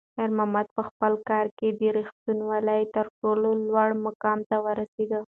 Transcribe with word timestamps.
خیر 0.15 0.29
محمد 0.37 0.67
په 0.75 0.81
خپل 0.89 1.13
کار 1.29 1.45
کې 1.57 1.67
د 1.79 1.81
رښتونولۍ 1.97 2.83
تر 2.95 3.05
ټولو 3.19 3.49
لوړ 3.67 3.89
مقام 4.05 4.39
ته 4.49 4.55
ورسېد. 4.65 5.11